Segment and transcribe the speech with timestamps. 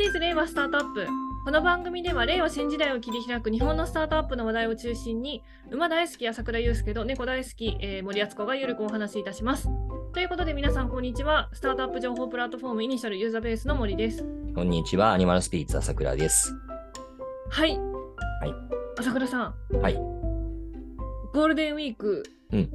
[0.00, 1.06] This is 令和スタートアップ。
[1.44, 9.68] この番組では令和新時代を切り開く日本のスタートアップの話題を中心に馬大好き朝倉祐介と猫大好き、えー森敦子がゆるくお話しいたします。
[10.14, 11.50] ということで皆さんこんにちは。
[11.52, 14.24] スタートアップ情報プラットフォームイニシャルユーザーベースの森です。
[14.54, 16.50] こんにちは、アニマルスピリッツ朝倉です。
[17.50, 17.72] はい。
[17.72, 17.78] い
[18.98, 19.78] 朝倉さん。
[19.82, 19.94] はい。
[19.96, 22.22] ゴールデンウィーク、
[22.52, 22.70] うん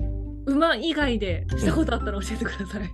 [0.45, 2.87] 馬以外でしたことあったら教えてください。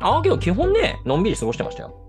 [0.00, 2.00] ああ、けど基本ね、のんびり過ごしてましたよ。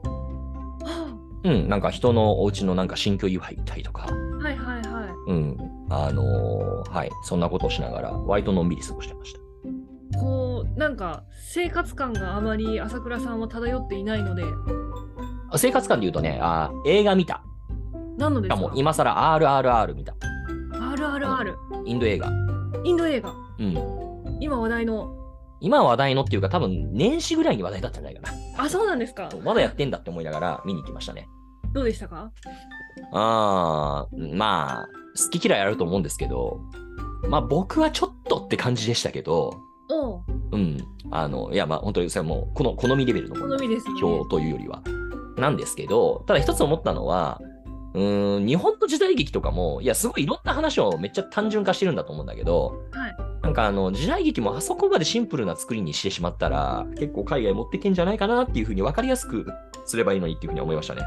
[1.48, 4.14] はうん、なんか人のお家のなんか新居祝い行ったりとか、あ
[4.44, 5.32] はいはいはい。
[5.32, 5.58] うん、
[5.90, 9.40] あのーはい、そんなことをしながら、割とのんびり過ごしてました。
[10.20, 14.44] こうなんか生活感があまり朝倉さんは漂っていないので
[15.50, 17.44] あ生活感で言うとね、あー映画見た。
[18.18, 18.56] 何のですか？
[18.56, 20.16] も今更 RRR 見た。
[20.74, 21.54] RRR
[21.86, 22.32] インド映画。
[22.84, 24.38] インド映画うん。
[24.40, 25.16] 今話題の
[25.62, 29.30] 今話題のっていうか、多分年始ぐらいに話題だったんじゃないかあそうなんですかな。
[29.44, 31.28] まだやってんだって思いながら見に行きましたね。
[31.76, 32.32] どうでしたか？
[33.12, 34.88] あー、まあ、
[35.22, 36.62] 好き嫌いあると思うんですけど、
[37.28, 39.60] まあ僕はちょっとって感じでしたけど、
[39.92, 40.24] おう
[40.54, 40.78] うん。
[41.12, 44.82] あの、いや、まあ、本当にそれはもう、この、好みレベルの好みですね表というよりは。
[45.38, 47.40] なんですけど、ただ一つ思ったのは、
[47.94, 59.46] うーん、日本の時代劇とかも、いや、すごいいろんな話をめっちゃ単純化してるんだと思うんだけど、はいなんかあの、時代劇もあそこまでシンプルな作りにしてしまったら、結構海外持ってけんじゃないかなっていうふうに分かりやすく
[59.86, 61.04] すればいいのにっていうふうに思いましたね。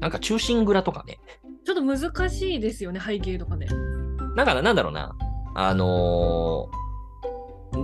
[0.00, 1.18] なんか中心蔵とかね。
[1.64, 3.68] ちょっと難しいですよね背景とかね
[4.34, 5.14] だからなんだろうな。
[5.54, 6.80] あのー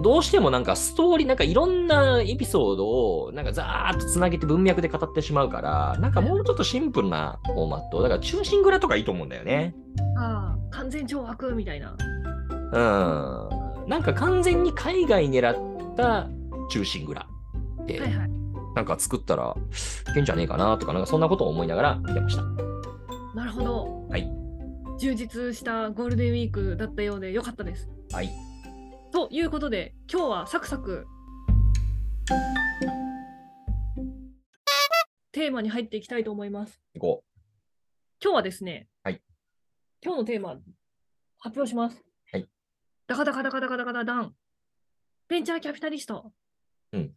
[0.02, 8.02] どうしてもなんかストーリー、なんかいろんなエピソードをなんかザーッとつなげて文脈で語ってしまうから、なんかもうちょっとシンプルなフォーマット。
[8.02, 9.76] だから中心蔵とかいいと思うんだよね。
[10.18, 11.96] ああ完全懲悪みたいな
[12.72, 13.88] うん。
[13.88, 16.28] なんか完全に海外狙った
[16.68, 17.24] 中心蔵
[17.86, 18.30] で、はいはい
[18.76, 19.56] なんか作ったら
[20.10, 22.42] いけんじゃねえかなとか、なんかそんなことを思いながら見てました。
[23.34, 24.30] なるほどはい
[24.98, 28.30] 充実したゴールデンウィークだったようでよかったですはい。
[29.12, 31.06] ということで今日はサクサク
[35.32, 37.24] テーマに入っていきたいと思います行こ
[38.22, 39.20] 今日はですね、はい
[40.02, 40.56] 今日のテーマ、
[41.38, 42.02] 発表します。
[42.32, 42.46] はい。
[43.08, 44.34] ダカダカダカダカダカダダン。
[45.28, 46.32] ベンチャーキャピタリスト。
[46.92, 47.12] うん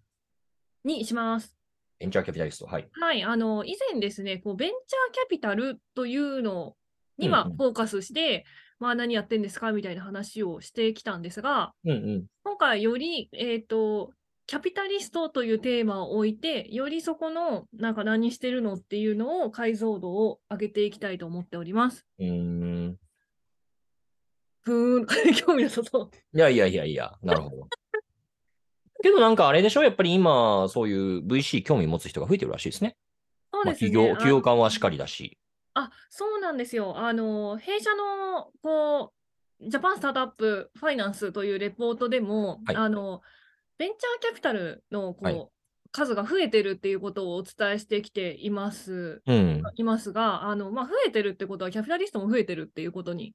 [0.89, 1.55] にします。
[1.99, 2.03] う。
[2.03, 2.65] ベンチャーキャピタリスト。
[2.65, 2.87] はい。
[2.91, 3.23] はい。
[3.23, 6.75] あの、以前ですね、こうベンチャーキャピタルというの
[7.17, 8.45] にはうんうんフォーカスして、
[8.79, 12.25] まあ何やってんですかみたいな話をしてきたんですが、うんうん。
[12.43, 14.11] 今回より、えっ、と、
[14.49, 22.07] キャピタリストというテーマを置いて、よりそこの、なんか何してるのっていうのを解像度を上げていきたいと思っております。
[22.17, 22.97] うーん。
[24.61, 25.05] ふーん、
[25.45, 26.09] 興味なさそう。
[26.35, 27.67] いやいやいやいや、なるほど。
[29.01, 29.83] けどなんかあれでしょ？
[29.83, 32.95] やっぱり今、そういう VC 興味持つ人が増えてるらしいですね。
[33.51, 33.89] まあ、そうですね。
[33.91, 35.37] 企業、企業あ間はしっかりだし。
[35.73, 36.97] あ、そうなんですよ。
[36.97, 39.13] あの、弊社の、こ
[39.61, 43.21] う、ジャパンスタートアップファイナンスというレポートでも、はいあの、
[43.77, 45.47] ベンチャーキャピタルの、こう、はい
[45.91, 49.23] 数が増えてるっていうことをお伝えしてきています。
[49.25, 49.63] うん。
[49.75, 53.33] いますが、あの、まあ、増えてるってことは、キャピタリストも増えてるっていうことに、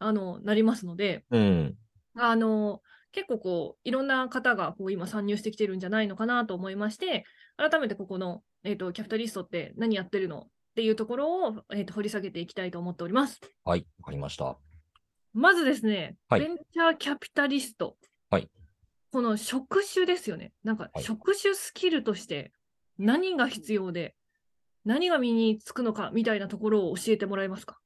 [0.00, 1.76] あの、なりますので、うん。
[2.18, 7.24] あの、結構こう、いろんな方がこう今参入してきてるんじゃないのかなと思いまして、
[7.56, 13.40] 改めてここの、えっと、キャピタリストって何やってるのっていうところを、えっと、掘り下げていきたいと思っております。
[13.64, 14.56] はい、わかりました。
[15.34, 17.96] まずですね、はいベンチャーキャピタリスト。
[18.30, 18.50] はい
[19.10, 20.52] この職種ですよね。
[20.64, 22.52] なんかはい職種スキルとして
[22.98, 24.14] 何が必要で、
[24.84, 27.78] 何が身につくのかみたいなところを教えてもらえますか？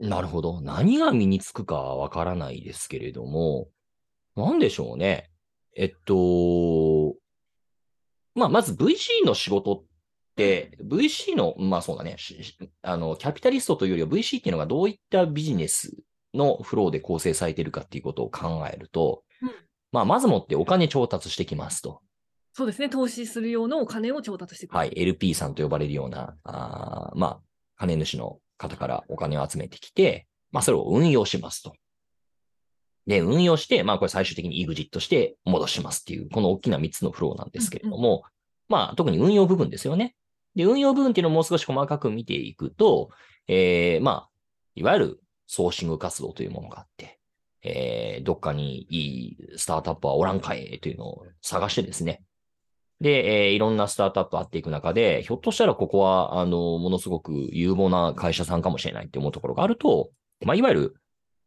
[0.00, 0.60] なるほど。
[0.60, 3.68] 何が身につくかわからないですけれども、
[4.36, 5.30] なんでしょうね。
[5.76, 7.14] えっと、
[8.34, 9.84] まあ、まず VC の仕事っ
[10.36, 12.16] て、VC の、まあそうだね、
[12.82, 15.96] あの、キャピタリストというよりは VC っていうのがどういったビジネス
[16.34, 19.50] のフローで構成されているかっていうことを考えると、うん
[19.92, 22.00] まあ、まずもってお金調達してきますと。
[22.52, 24.76] そうですね、投資する用のお金を調達してくる。
[24.76, 27.40] はい、LP さんと呼ばれるような、あーまあ、
[27.76, 31.74] 金主の方からお金を集めてきて、まあ、それを運用しますと。
[33.06, 38.24] で、運用して、まあ、これ最終的に EXIT して戻しますっていう、この大きな3つのフローなんですけれども、
[38.68, 40.14] まあ、特に運用部分ですよね。
[40.54, 43.10] で、運用部分っていうのをもう少し細かく見ていくと、
[43.46, 44.30] えー、まあ、
[44.74, 47.18] いわゆるソーシング活動というものがあって、
[47.62, 52.22] えー、どっかにいいスタートアップはおらんかいというのを探してですね、
[53.00, 60.10] で、えーいろんなスタートアップあっていく中で、ひょっとしたらここは、あの、ものすごく有望な会社さんかもしれないって思うところがあると、
[60.44, 60.94] まあ、いわゆる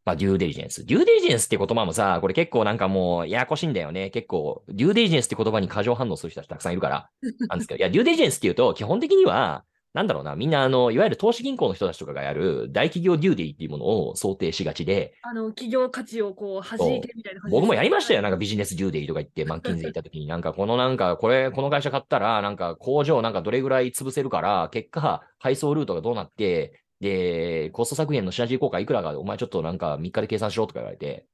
[0.08, 0.86] まあ、デューデリジェンス。
[0.86, 4.08] デューデリジェンスって言葉もさ、これ結構なんかもうややこしいんだよね。
[4.08, 7.10] 結構、デューデリジェンスって言葉に過剰反応する人たちたくさんいるから、
[7.48, 18.20] なんですけど、いや、デューデリジェンスって言うと、基本的には、なんだろうな、みんな、あの、いわゆる投資銀行の人たちとかがやる大企業デューデリっていうものを想定しがちで、あの企業価値をこう弾いてみたいな僕もやりましたよ。
[18.20, 18.22] ね。
[18.22, 31.26] なんかビジネスデューデリとか言って、マッキンゼー行った時に、なんかこのなんか、これ、この会社買ったら、なんか工場なんかどれぐらい潰せるから、結果、配送ルートがどうなって、で、コスト削減のシナジー効果いくらが、お前ちょっとなんか3日で計算しろとか言われて、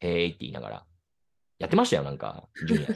[0.00, 0.86] へーいって言いながら、
[1.58, 2.88] やってましたよ、なんか、 ジュニア。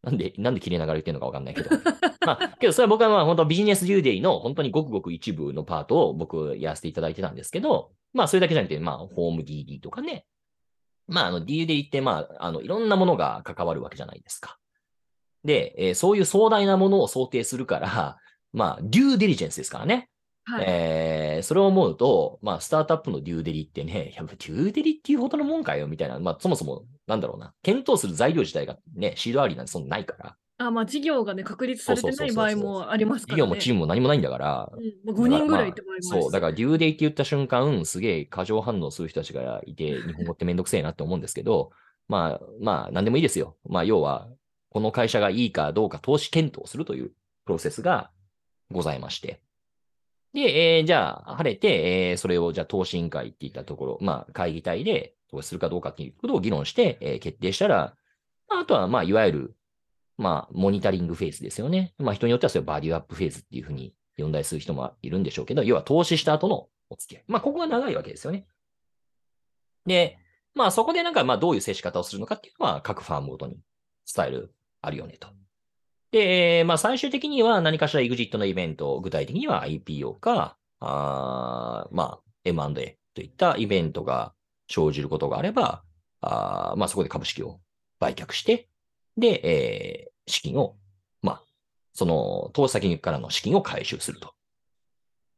[0.00, 1.70] なんで、なんで切れながら言ってるのかわかんないけど。
[2.24, 10.26] まあ、けどそれは僕はまあ本当ビジネスデューデイの本当にごくごく一部のパートを僕やらせていただいてたんですけど、まあそれだけじゃなくて、まあホーム DD とかね。
[11.06, 14.58] まああの DD ってまあ、あのいろんなものが関わるわけじゃないですか。
[15.44, 18.18] で、えーそういう壮大なものを想定するから、
[18.52, 20.10] まあ、デューデリジェンスですからね。
[20.48, 20.64] はい。
[20.66, 26.18] えーそれを思うと、まあ、スタートアップのデューデリってね、いや、デューデリっていうほどのもんかよ、みたいな。
[26.18, 27.54] まあ、そもそも、なんだろうな。
[27.62, 30.36] 検討する材料自体がね、シードアリーなんてそんなないから。
[30.58, 33.42] あ、まあ事業がね、確立されてない場合もありますからね。
[33.42, 34.70] 企業もチームも何もないんだから。
[34.72, 41.70] うんまあ、5人ぐらいって場合もあるしそう、だからデューデイって言った瞬間、すげえ過剰反応する人たちがいて、 日本語ってめんどくせえなって思うんですけど、
[42.08, 43.56] まあ、まあ、なんでもいいですよ。
[43.68, 44.28] まあ、要は、
[44.70, 47.12] この会社がいいかどうか投資検討するという
[47.44, 48.10] プロセスが
[48.70, 49.40] ございまして。
[50.34, 57.94] で、えーじゃあ、晴れて、えーそれを、じゃあ、投資委員会って言ったところ、まあ、会議体で投資するかどうかっていうことを議論して、えー決定したら、
[58.48, 59.56] あとは、まあ、いわゆる、
[60.16, 61.94] まあ、モニタリングフェーズですよね。
[61.98, 67.24] まあ、人によってはそれをバディアップフェーズっていうふうに呼んだりする人もいるんでしょうけど、要は投資した後のお付き合い。
[67.28, 68.46] まあ、ここが長いわけですよね。
[69.86, 70.18] で、
[70.54, 73.60] まあ、そこでなんか、まあ、どういう接し方をするのかっていうのは、各ファームごとに
[74.04, 74.52] スタイル
[74.82, 75.28] あるよねと。
[76.10, 84.32] で、まあ、最終的には何かしら EXIT のイベント、具体的には IPO か、あまあ、M&A といったイベントが
[84.68, 85.82] 生じることがあれば、
[86.20, 87.60] あまあ、そこで株式を
[88.00, 88.68] 売却して、
[89.16, 90.76] で、えー資金を、
[91.22, 91.42] まあ、
[91.94, 94.34] その、投資先からの資金を回収すると。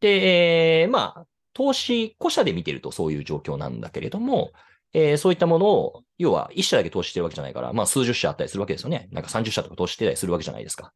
[0.01, 4.53] で、えーまあ、投資、個社で見てるとそういう状況なんだけれども、
[4.93, 9.09] えーそういったものを、要は一社だけ投資してるわけじゃないから、まあ数十社あったりするわけですよね。
[9.13, 10.93] なんか30社とか投資してたりするわけじゃないですか。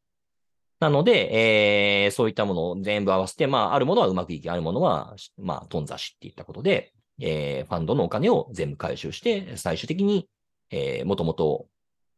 [0.79, 10.27] なので、えーそういったものを全部合わせて、まあ、あるものはうまくいき、あるものは、まあ、頓挫しっていったことで、えーファンドのお金を全部回収して、最終的に、
[10.69, 11.67] えーもともと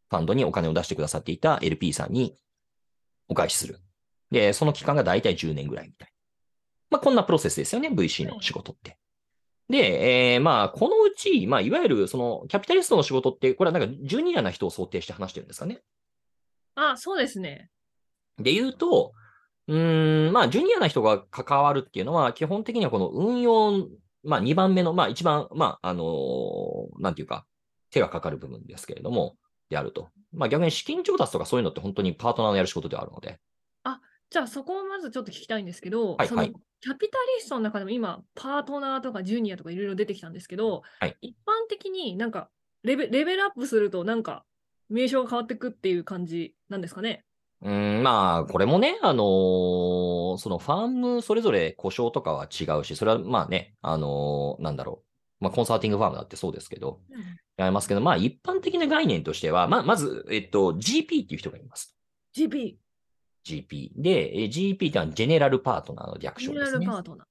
[0.10, 2.36] ファンドにお金を出してくださっていた LP さんに
[3.28, 3.80] お返しする。
[4.32, 6.14] で、その期間が大体10年ぐらいみたいな。
[6.90, 8.98] まあ、こんなプロセスですよね、VC の仕事って。
[9.70, 15.82] で、えーまあ、このうち、まあ、いわゆる、その、キャピタリストの仕事って、これはなんか、ジュニアな人を想定して話してるんですかね。
[16.76, 17.70] あ、そうですね。
[18.38, 19.14] で言うと、
[19.68, 23.88] うーん、まあ、ジュニアな人が関わるっていうのは、基本的にはこの運用、
[24.24, 27.46] まあ、2番目の、まあ、一番、まあ、あのーなんていうか、
[27.90, 29.36] 手がかかる部分ですけれども、
[29.70, 30.10] であると。
[30.32, 33.40] まあ、逆に資金調達とかそういうのって本当にパートナーのやる仕事ではあるので。
[34.30, 42.50] じゃあそこをまずちょっと聞きたいんですけど、そのはいはいキャピタリストの中でも今、パートナーとかジュニアとかいろいろ出てきたんですけど、はい一般的になんか
[42.84, 44.46] レベレベルアップするとなんか
[44.90, 47.26] 名称が変わってくっていう感じなんですかね？
[47.64, 55.08] うーん、まあ、これもね、あのーそのファームそれぞれ故障とかは違うし、それはまあね、あのーなんだろう。
[55.40, 57.00] まあ、コンサルティングファームだってそうですけど、
[57.58, 61.96] やりますけど、まあ、一般的な概念としては、まあ、まず、えっと、GP っていう人がいます。
[62.36, 62.78] GP、
[63.48, 63.92] GP。
[63.96, 66.86] で、えー GP っていうのはジェネラルパートナーの略ジェネラ称ですね。
[66.86, 67.28] ルパートナー。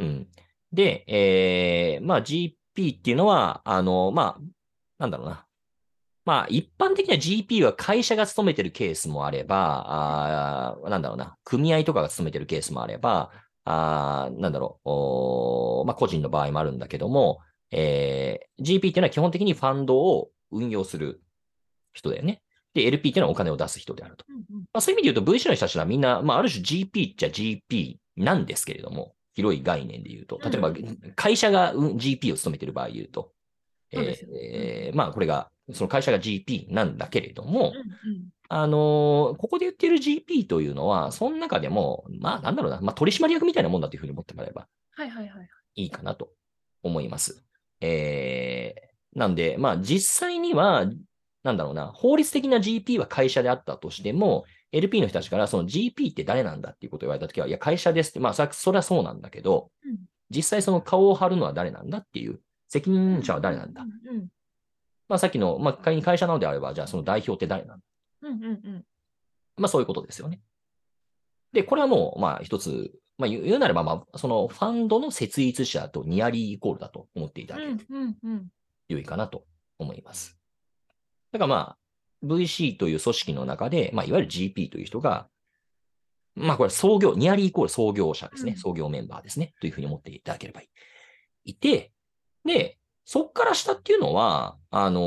[0.00, 0.26] うん。
[0.72, 2.54] で、えー、まあ GP
[2.98, 4.42] っていうのは、あの、まあ、
[4.98, 5.44] なんだろうな。
[6.24, 11.36] まあ、一般的には GP は会社が勤めてるケースもあれば、あーなんだろうな。
[11.42, 13.30] 組合とかが勤めてるケースもあれば、
[13.64, 14.90] あーなんだろう。
[14.90, 21.22] おーまあ、個人の場合もあるんだけども、えー GP っていうのは基本的にファンドを運用する
[21.94, 22.42] 人だよね。
[22.82, 24.24] で、LP っていうのはお金を出す人であると。
[24.28, 33.32] うんうんまあ、そういう意味で言うと VC の人たちはみんな、まあ、ある種 GP っちゃ GP なんですけれども、広い概念で言うと、例えばうん会社がうん GP を務めている場合で言うと、
[33.92, 37.72] えーまあこれが、その会社が GP なんだけれども、
[38.04, 45.48] うんうんあのーここで言っている GP というのは、その中でも、まあなんだろうな、まあ取締役みたいなもんだというふうに思ってもらえばはいはいはい。
[45.76, 46.30] いいかなと
[46.82, 47.44] 思います。
[47.80, 50.86] えー、なんで、まあ実際には、
[51.48, 59.96] なんだろうな、法律的な GP は会社であったとしても、LP の人たちからその GP って誰なんだっていうことを言われたときは、いや、会社ですって、まあそれはそうなんだけど、うん
[60.30, 62.38] 実際その顔を張るのは誰なんだっていう、
[62.68, 63.80] 責任者は誰なんだ。
[63.80, 64.28] うんうん
[65.08, 67.84] まあさっきの、まあ仮に会社なのであれば、じゃあその代表って誰なんだ。
[68.22, 68.84] うんうんうん
[69.56, 70.42] まあそういうことですよね。
[71.54, 77.84] で、これはもう、まあ一つ、まあ言うなれば、まあ、そのファンドの設立者とニアリーイコールだと思っていただけると
[78.88, 79.44] 良いかなと
[79.78, 80.37] 思います。
[81.32, 81.78] だからまあ、
[82.24, 85.28] VC という組織の中で、まあ、いわゆる GP という人が、
[86.34, 88.52] まあこれ創業、ニアリーイコール創業者ですね。
[88.52, 89.54] うん創業メンバーですね。
[89.60, 90.68] というふうに思っていただければい
[91.44, 91.50] い。
[91.52, 91.92] いて、
[92.44, 95.00] で、そっから下っていうのは、あの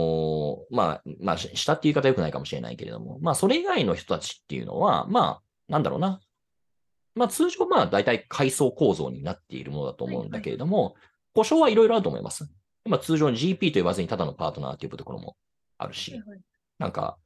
[0.72, 6.20] ーまあ、まあ、し下っていう言い方良くないかもしれないけれども、まあ、それ以外の人たちっていうのは、まあ、なんだろうな。
[7.14, 10.96] まあ、通常、まあ、大体階層構造になっているものだと思うんだけれども、
[11.36, 12.52] 保証はいろいろあると思います。
[12.86, 15.36] まあ、通常 GP と言わずにただのパートナーというところも
[15.82, 16.22] あるし、
[16.78, 17.18] なんか、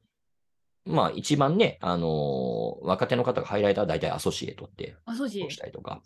[0.84, 5.44] まあ、一番ね、あのー若手の方がハイライターは大体アソシエイトってあ、そうし。
[5.50, 6.00] したりとか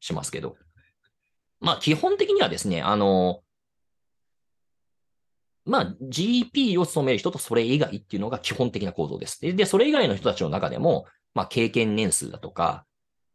[0.00, 0.56] しますけど、
[1.60, 3.40] まあ、基本的にはですね、あの
[5.64, 9.40] まあ、GP を務める人とそれ以外っていうのが基本的な構造です。
[9.40, 12.84] で、でそれ以外の人たちの中でも、まあ、経験年数だとか、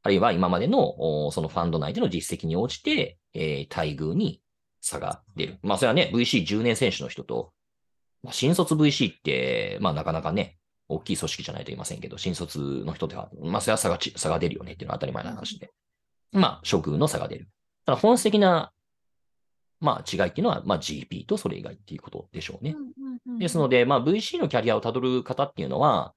[0.04, 4.42] あるいは今までの、おそのファンド内での実績に応じて、えー待遇に
[4.82, 5.60] 差が出る。
[5.63, 7.51] まあ、それはね、VC10 年選手の人と、
[8.24, 10.57] まあ、新卒 VC って、まあ、なかなかね、
[10.89, 15.71] 大きい組織じゃないと言いませんけど、新卒の人では、まあ、それは差がち差が出るよねっていうのは当たり前の話で。
[16.31, 17.47] まあ、処遇の差が出る。
[17.86, 18.71] ただ本質的な、
[19.79, 22.75] まあ、違いっていうのは、まあ、GP とそれ以外っていうことでしょうね。
[23.39, 26.13] ですので、まあ、VC のキャリアをたどる方っていうのは、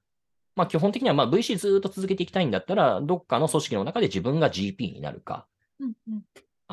[0.55, 5.47] まあ、基本的には、まあ、VC ずーっと続けていきたいんだったら、どっかの組織の中で自分が GP になるか、
[5.79, 6.23] うんうん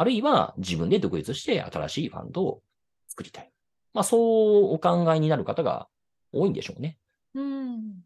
[0.00, 2.62] あるいは自分で独立して新しいファンドを
[3.08, 3.50] 作りたい。
[3.94, 5.88] まあ、そうお考えになる方が
[6.32, 6.98] 多いんでしょうね。
[7.34, 8.04] うん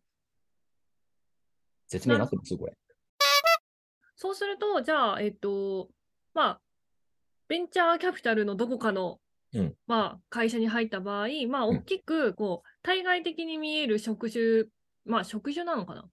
[1.89, 2.57] 説明になってます？
[2.57, 2.73] これ。
[4.17, 5.89] そうすると、じゃあ、えっと、
[6.33, 6.61] まあ、
[7.49, 9.19] ベンチャーキャピタルのどこかの、
[9.53, 14.65] うんまあ、会社に入った場合、まあ、うん大きく、こう、対外的に見える職種、
[15.05, 16.05] まあ、職種なのかな？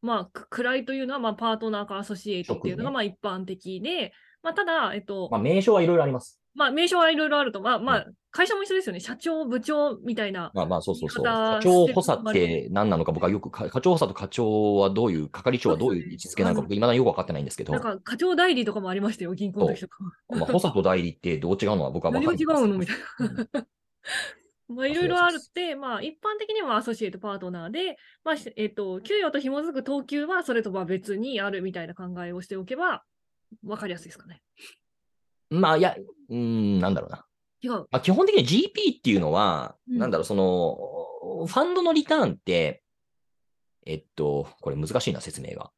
[0.00, 6.37] まあ、く位というのは、まあ、パートナーかアソシエイトっていうのが、職まあ、一般的で、まあ、ただ、えっと、まあ、名称はいろいろあります。
[6.54, 9.00] まあ、名称はいろいろあると、まあ、まあ、会社も一緒ですよね。
[9.00, 10.50] 社長、部長みたいな。
[10.54, 11.24] まあまあ、そうそうそう。
[11.24, 20.04] 課長補佐って何なのか僕はよく、か課長補佐と課長はどういう、係長はどういう位置づけなのか僕、未だによくわかってないんですけど、なんか、課長代理とかもありましたよ、銀行の時とか。
[20.28, 22.78] まあ、補佐と代理ってどう違うのは僕は わか何がんない違うの？
[22.78, 22.96] みたい
[23.54, 23.66] な。
[24.68, 33.02] まあ、いろいろあるって、まあ、一般的にはアソシエイトパートナーで、まあ、しえっと、給与と紐づく等級はそれとは別にあるみたいな考えをしておけば、
[33.64, 34.42] わかりやすいですかね。
[35.50, 35.96] まあ、いや、
[36.28, 37.24] うーん、なんだろうな。
[37.90, 42.82] まあ、基本的に GP っていうのは、うんなんだろう、その、ファンドのリターンって、
[43.86, 45.70] えっと、これ難しいな、説明が。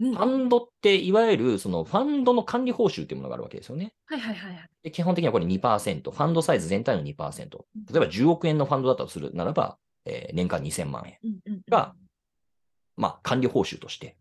[0.00, 3.94] うんファンドって、いわゆる、その、ファンドの管理報酬っていうものがあるわけですよね。
[4.06, 4.68] はいはいはいはい。
[4.82, 7.08] で基本的にはこれ2%、ファンドサイズ全体の2%。
[7.12, 11.18] 例えば10億円のファンドだったとするならば、えー年間2000万円。
[11.22, 11.94] うんうんが
[12.96, 14.16] まあ、管理報酬として、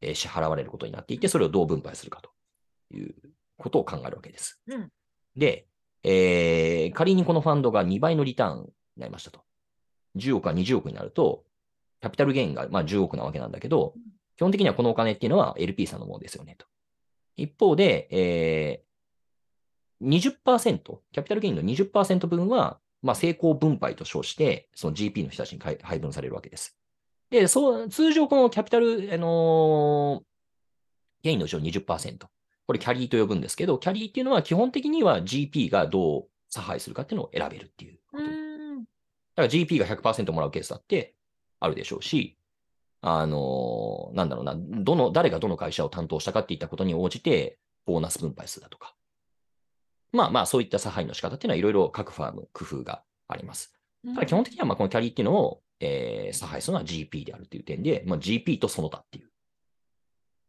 [0.00, 2.30] えー支払われることになっていて、それをどう分配するかと
[2.96, 3.14] いう
[3.56, 4.60] ことを考えるわけです。
[4.66, 4.90] うん
[5.36, 5.66] で、
[6.02, 9.40] えー仮にこのファンドが2倍のリターンになりましたと。
[10.16, 11.44] 10億か20億になると、
[12.00, 14.02] キャピタルゲインが、まあ、10億なわけなんだけどうん、
[14.36, 16.66] 基本的にはこのお金っていうのは LP さんのものですよねと。
[17.36, 18.84] 一方で、えー
[20.02, 20.78] 20%、
[21.12, 26.76] キャピタルゲインの20%分は、まあ、成功分配と称して、その GP の人たちに配配分されるわけです。
[27.30, 30.24] で、そう、通常このキャピタル、あのー
[31.22, 32.26] ゲインのうちの20%。
[32.66, 38.24] これキャリーと呼ぶんですけど、キャリーっていうのは基本的には GP がどう差配するかっていうのを選べるっていうこうと。
[38.26, 38.30] だ。
[38.30, 38.34] か
[39.36, 41.14] ら GP が100%もらうケースだって
[41.60, 42.38] あるでしょうし、
[43.02, 48.94] あのーなんだろうな、どの、誰がどの会社を担当したかっていったことに応じて、ボーナス分配数だとか。
[50.12, 53.74] まあまあ、そういった差配の仕方っていうのはいろいろ各ファーム工夫があります。
[54.14, 59.30] ただ基本的にはまあこのキャリーっていうのを、えー差配するのは GP であるという点で、まあ、GP とその他っていう。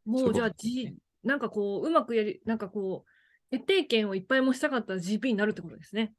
[0.06, 0.96] もうじゃあ、G、
[1.26, 6.14] なんかこう、うまくやり、なんかこう、決定権をいっぱい持ちたかったら GP になるってことですね。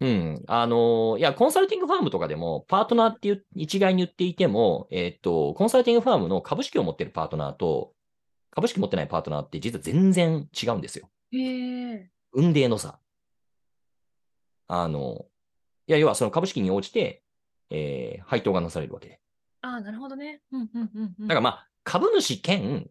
[0.00, 0.42] うん。
[0.46, 7.92] あのーいや、コンサルティングファームとかでも、パートナーっていう一概に言っていても、えーっと、コンサルティングファームの株式を持ってるパートナーと、
[8.50, 11.10] 株式持ってないパートナーって実は全然違うんですよ。
[11.32, 12.10] へえ。
[12.32, 12.98] 運命の差。
[14.68, 15.26] あの、
[15.86, 17.22] いや、要はその株式に応じて、
[17.70, 19.20] えー配当がなされるわけで。
[19.62, 20.40] ああ、なるほどね。
[20.50, 21.28] うんうんうんうん。
[21.28, 22.88] だからまあ、株主兼、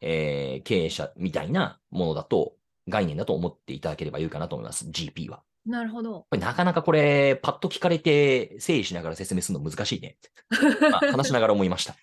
[0.00, 2.54] えー経営者みたいなものだと、
[2.88, 4.86] 概念だと思っていただければいいかなと思います。
[4.86, 5.42] GP は。
[5.66, 6.26] なるほど。
[6.30, 10.16] なかなかこれ、パッと聞かれて整理しながら説明するの難しいね。
[10.90, 11.94] まあ、話しながら思いました。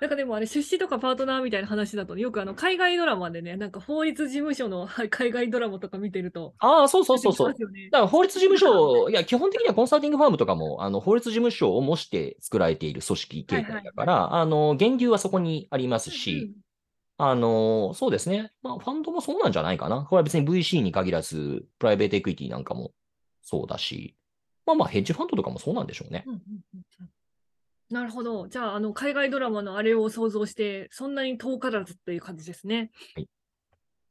[0.00, 7.52] なんかでもあれ、出資とかパートナーみたいな話だと、よくあの海外ドラマでね、なんか法律事務所のはい海外ドラマとか見てると、ああ、そうそうそうそう。
[7.52, 16.52] だから法律事務所、いや、基本的にはコンサルティングファームとかも、あの、法律事務所を模して作られている組織形態だから、あの、源流はそこにありますし、
[17.24, 18.50] あの、そうですね。
[18.62, 20.02] まあ、ファンドもそうなんじゃないかな。
[20.02, 22.90] これは別に VC に限らず、プライベートエクイティなんかも
[23.42, 24.16] そうだし、
[24.66, 26.24] まあまあ、ヘッジファンドとかもそうなんでしょうね。
[26.26, 26.40] うんうん
[26.74, 27.08] うんうん
[27.90, 28.48] なるほど。
[28.48, 32.90] じゃあ、あの、海外ドラマのあれを想像して、そんなに遠からずっていう感じですね。
[33.14, 33.28] はい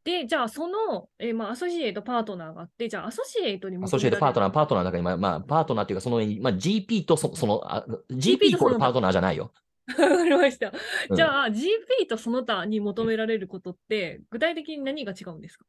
[0.03, 4.53] で、じゃあ、その、えーまあ、アソシエイト、パートナーがあって、じゃあ、アソシエイトにアソシエイトパートナー、ー。
[4.53, 9.53] パートナーの中に、まあ、まあ、パートナーっていうか、その上に、まあ、GP とそその、あ GP イコールパートナーじゃないよ。
[9.97, 10.73] わかりました。
[11.09, 15.65] うんじゃあ、GP とその他に求められることって、具体的に何が違うんですか？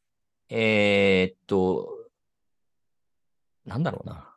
[0.48, 1.88] えーっと、
[3.64, 4.34] なんだろうな。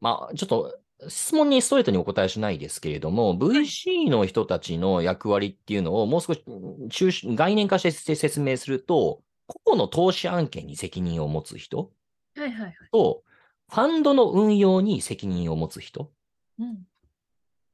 [0.00, 11.92] まあ、ちょっと、質問にストレートにお答えしないですけれども、VC の人たちの役割っていうのをもう少しうん抽象概念化して説明すると、個々の投資案件に責任を持つ人
[12.36, 12.74] はいはいはい。
[12.92, 13.22] と、
[13.70, 16.10] ファンドの運用に責任を持つ人
[16.58, 16.86] うん。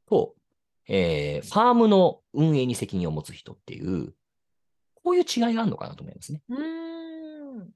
[0.08, 0.34] と、
[0.86, 4.14] えーファームの運営に責任を持つ人っていう、
[5.02, 6.42] こういう違いがあるのかなと思いますね。
[6.48, 7.70] うーん。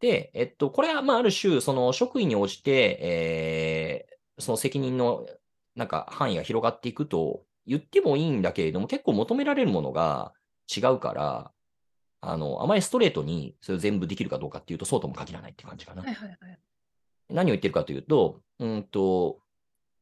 [0.00, 5.26] で、えっと、これは、まあ、ある種、その職位に応じて、えーその責任の、
[5.74, 10.32] なんか、範囲が広がっていくと言ってもいいんだけれども、結構求められるものが
[10.74, 11.52] 違うから、
[12.20, 16.02] あの、あまりストレートにそれを全部できるかどうかっていうと、そうとも限らないって感じかな。
[16.02, 16.58] はいはいはい。
[17.30, 19.40] 何を言ってるかというと、うんと、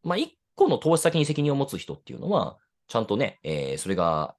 [0.03, 2.59] まあ、一個の投資先に責任を持つ人っていうのは、
[2.89, 4.35] ちゃんとね、えーそれが、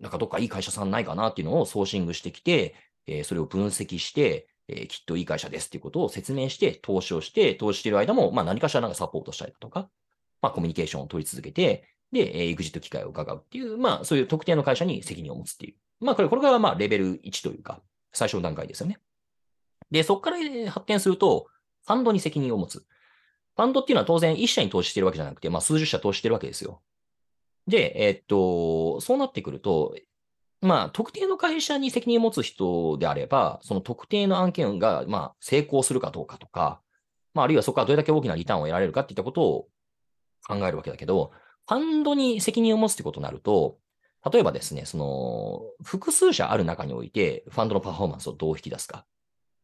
[0.00, 2.74] なんかどっかいい会社さんないかなっていうのをソーシングしてきて、
[3.06, 9.90] えーそれを分析して、えーきっといい会社ですっていうことを説明して、投資をして、投資している間も、まあ、何かしらなんかサポートしたりだとか、
[10.40, 15.74] まあ、コミュニケーションを取り続けて、で、えエグジット機会を伺うっていう、まあ、そういう特定の会社に責任を持つっていう。
[16.04, 17.80] まあ、これ、これが、まあ、レベル1というか、
[18.12, 18.98] 最初の段階ですよね。
[19.90, 20.36] で、そこから
[20.70, 21.46] 発展すると、
[21.86, 22.84] ファンドに責任を持つ。
[23.56, 26.80] ファンドっていうのは当然一社に投資してるわけじゃなくて、まあ数十社投資してるわけですよ。
[27.66, 29.94] で、えっと、そうなってくると、
[30.60, 36.80] まあ特定の会社に責任を持つ人であれば、その特定の案件が、まあ成功するかどうかとか、
[37.34, 39.68] まああるいはそこからどれだけ大きなリターンを得られるかっていったことを
[40.46, 41.32] 考えるわけだけど、
[41.68, 43.78] ファンドに責任を持つってことになると、
[44.30, 49.04] 例えばですね、その、複数社ある中において、ファンドのパフォーマンスをどう引き出すか。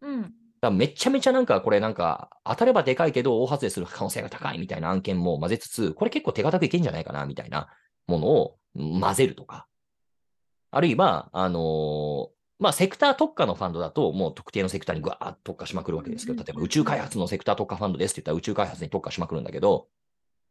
[0.01, 0.35] うん。
[0.61, 7.68] だめちゃめちゃなんかこれなんか当たればでかいけど大外れする可能性が高いみたいな案件も混ぜつつ、これ結構手堅くいけんじゃないかなみたいな
[8.07, 9.66] ものを混ぜるとか。
[10.71, 19.87] あるいは、あのーまあ、セクター特化のファンドだと、もう特定のセクターにぐわーっと特化しまくるわけですけど、例えば宇宙開発のセクター特化ファンドですって言ったら宇宙開発に特化しまくるんだけど、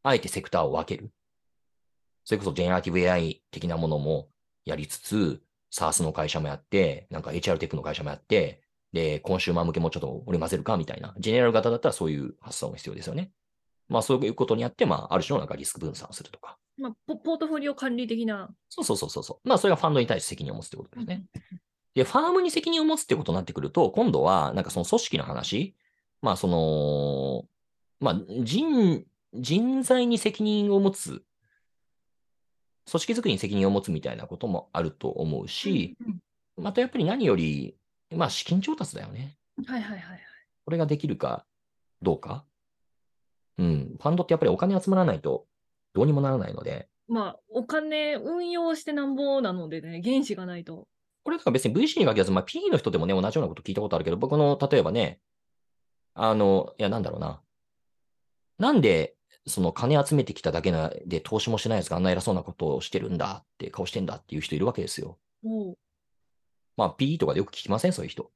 [0.03, 1.11] あえてセクターを分ける。
[2.23, 4.29] それこそジェネラティブ AI 的なものも
[4.65, 5.41] やりつつ、
[5.71, 8.61] SARS の会社もやって、なんか HR テックの会社もやって、
[8.93, 11.13] で、コンシューマー向けもちょっと織り交ぜるかみたいな。
[11.19, 13.31] ジェネラル型だったらそういう発想も必要ですよね。
[13.89, 16.57] まあそういうことによって、まあある種のなんかリスク分散をするとか。
[16.77, 18.49] まあ、ポポートフォリオ管理的な。
[18.69, 19.47] そうそうそうそう。
[19.47, 21.25] まあそれがファンドに対して責任を持つってことですね。
[21.95, 25.75] で、ファームに責任を持つってことになってくると、今度はなんかその組織の話、
[26.21, 27.45] まあその、
[27.99, 31.23] まあ人、人材に責任を持つ、
[32.89, 36.19] 組織づくりに責任を持つみたいなこともあると思うし、うん
[36.59, 37.77] またやっぱり何より、
[38.15, 39.37] まあ資金調達だよね。
[39.65, 40.19] はいはいはいはい。
[40.65, 41.45] これができるか
[42.01, 42.45] どうか。
[43.57, 43.95] うん。
[43.99, 45.45] ファンドってやっぱりお金集まらないと
[45.93, 50.87] どうにもならないので、まあ、お金運用してなんぼなのでね、原資がないと。
[51.23, 55.19] これとか別に VC に限らず、まあ P の人でもね、同じようなこと聞いたことあるけど、僕の、例えばね、
[56.13, 57.41] あの、いや、なんだろうな。
[58.59, 59.15] なんで、
[59.45, 65.17] その金集めてきただけなで投資もしないやつがあんな偉そうなことをしてるんだって顔してんだっていう人いるわけですよ。
[66.77, 67.93] まあ P とかでよく聞きません？
[67.93, 68.31] そういう人。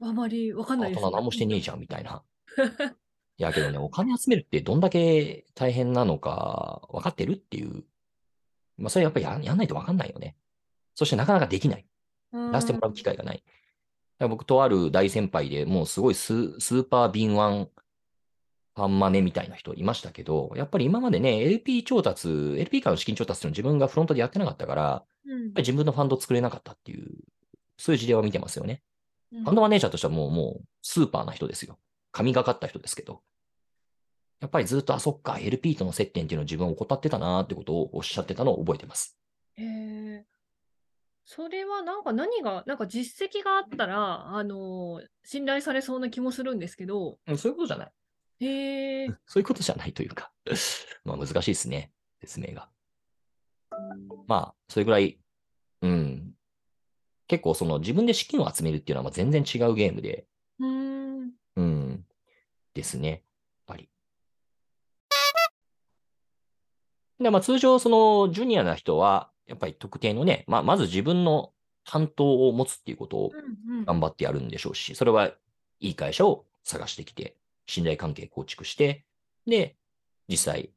[0.00, 2.22] あまりわかんないです、大人何もしてねえじゃんみたいな。
[3.38, 7.84] いやけどね、お金集めるってどんだけ大変なのか分かってるっていう。
[8.78, 10.36] まあそれやっぱりややんないと分かんないよね。
[10.94, 11.86] そしてなかなかできない。
[12.32, 13.42] うん出してもらう機会がない。
[14.18, 17.70] 僕とある大先輩でもうすごいススーパー敏腕
[18.74, 27.06] ファンマネみたいな人いましたけど、やっぱり今までね、LP 調達、LP からの資金調達っていうのを自分がフロントでやってなかったから、やっうんぱり自分のファンドを作れなかったっていう、
[27.76, 28.82] そういう事例を見てますよね。
[29.32, 31.78] うんファンドマネージャーとしてはもう、もう、スーパーな人ですよ。
[32.12, 33.22] 神がかった人ですけど。
[34.40, 39.18] やっぱりずっと、あ、そっか、LP との接点っていうのを自分を怠ってたなーってことをおっしゃってたのを覚えてます。
[39.56, 40.24] へえ。
[41.24, 47.92] それはなんか何が、なんか実績があったら、あのー信頼されそうな気もするんですけど、うんそういうことじゃない。
[48.40, 49.08] へえ。
[49.26, 50.30] そういうことじゃないというか。
[51.04, 51.92] まあ難しいですね。
[52.20, 52.70] 説明が。
[54.28, 55.18] まあ、それぐらい、
[55.82, 56.35] うん。
[57.28, 60.26] 結構その自分で資金を集めるっていうのはまあ全然違うゲームで、
[60.60, 61.30] うーん。
[61.56, 62.04] うん。
[62.74, 63.10] ですね。
[63.10, 63.20] やっ
[63.66, 63.88] ぱり。
[67.18, 71.52] で、まあ通常そのジュニアな人は、やっぱり特定のね、まあ、まず自分の
[71.84, 75.28] 担当を持つっていうことをうんうん頑張ってやるんでしょうし、それは
[75.80, 77.36] いい会社を探してきて、
[77.66, 79.04] 信頼関係構築して、
[79.46, 79.76] で、
[80.28, 80.70] 実際、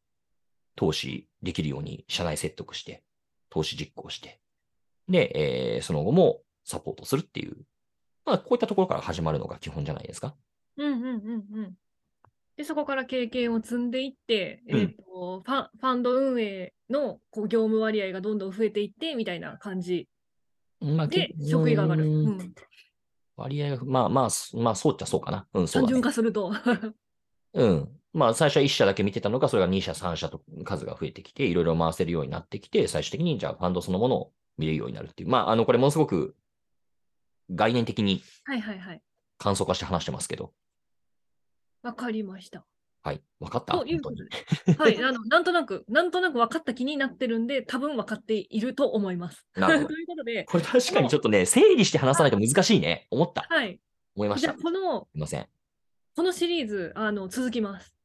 [0.76, 3.04] 投資できるように社内説得して、
[3.50, 4.40] 投資実行して、
[5.10, 7.58] で、えーその後もサポートするっていう、
[8.26, 10.36] まあ、こういったところから始まるのが基本じゃないですか。
[10.78, 11.74] うんうんうんうん。
[12.56, 20.08] で、そこから経験を積んでいって、うんえっとファン、ファンド運営のこう業務割合がどんどん増えていってみたいな感じ
[20.80, 22.06] まあ、でけ職位が上がる。
[22.06, 22.54] ううんん、
[23.36, 25.48] 割合が、まあまあ、すまあ、そうっちゃそうかな。
[25.54, 26.02] うん、そうだね単純。
[26.02, 26.52] 化すると。
[27.54, 27.90] うん。
[28.14, 35.30] まあ、最初は1社だけ見てたのが、それが2社、3社と数が増えてきて、いろいろ回せるようになってきて、最終的に、じゃあ、ファンドそのものを見れるようになるっていう。
[35.30, 36.36] まあ、あの、これものすごく
[37.50, 39.02] 概念的にはいはいはい。
[39.38, 40.54] 簡素化して話してますけど、
[41.82, 42.66] わかりました。
[43.02, 43.22] はい。
[43.40, 43.78] わかった？
[43.78, 44.30] ということで。
[44.78, 49.48] はい、あの、なんとなく、なんとなく分かった気になってるんで、多分分かっていると思います。
[49.56, 53.08] なるほど ということで、これ確かにちょっとね、整理して話さないと難しいね。
[53.10, 53.44] 思った。
[53.50, 53.80] はい。
[54.16, 54.48] 思いました。
[54.48, 55.48] じゃあ、すこの、いません。
[56.16, 57.96] このシリーズ、あの、続きます。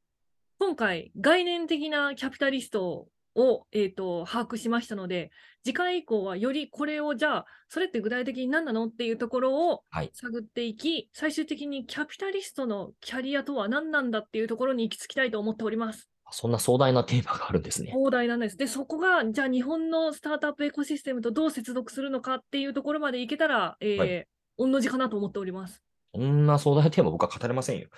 [0.61, 5.31] 今回、概念的なキャピタリストを、えー、と把握しましたので、
[5.65, 16.09] 次回以降はよりこれを、じゃあ、それって具体的に何なのっていうところをはい探っていき、最終的にキャピタリストのキャリアとは何なんだっていうところに行き着きたいと思っております。
[16.31, 17.91] そんな壮大なテーマがあるんですね。
[17.91, 18.57] 広大なんです。
[18.57, 24.27] で、そこが、じゃあ日本のスタートアップエコシステムとどう接続するのかっていうところまでいけたら、えーはい
[24.59, 25.83] 同じかなと思っております。
[26.15, 27.89] そんな壮大なテーマ僕は語れませんよ。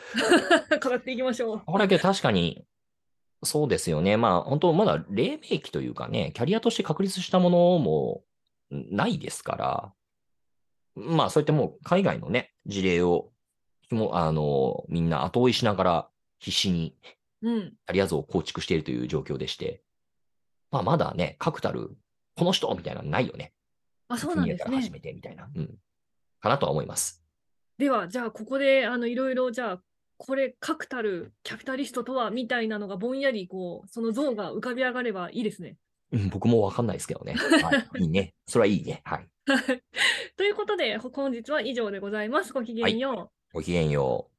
[0.82, 1.60] 語っていきましょう。
[1.66, 2.64] これだけ確かに、
[3.42, 4.16] そうですよね。
[4.16, 8.24] まあ、本当まだ黎明期というかね、キャリアとして確立したものも
[8.70, 9.92] ないですから、
[10.94, 13.30] まあ、そういったもう海外のね、事例を、
[13.90, 16.96] もうあの、みんな後追いしながら必死に
[17.42, 17.70] うん。
[17.70, 19.82] キャリア像を構築しているという状況でして、
[20.70, 21.96] まあ、まだね、確たる、
[22.36, 23.52] この人みたいなのないよね。
[24.08, 24.90] あ、そうなんですね始。
[24.90, 25.48] めてみたいな。
[25.54, 25.78] うん。
[26.40, 27.22] かなとは思います。
[27.78, 29.82] では、じゃあ、ここで、あの、いろいろ、じゃあ、
[30.18, 35.76] これ、確たるキャピタリストとは、みたいなのがぼんやり、こう、その像が浮かび上がればいいですね。
[36.12, 37.34] うん、僕もわかんないですけどね。
[37.62, 38.02] はい。
[38.02, 38.34] いいね。
[38.46, 39.02] それはいいね。
[39.04, 39.28] はい。
[40.36, 42.52] ということで、本日は以上でございます。
[42.52, 43.54] ごきげんよう。
[43.54, 44.35] ごきげんよう。